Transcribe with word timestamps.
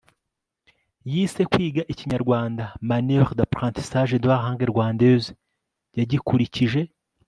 yise 1.11 1.41
kwiga 1.51 1.81
ikinyarwanda, 1.91 2.63
manuel 2.89 3.27
d'apprentissage 3.37 4.13
de 4.21 4.27
la 4.29 4.37
langue 4.43 4.67
rwandaise. 4.71 5.29
yagikurikije 5.99 6.81